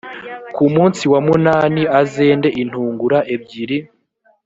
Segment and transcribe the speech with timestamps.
[0.55, 3.77] ku munsi wa munani azende intungura ebyiri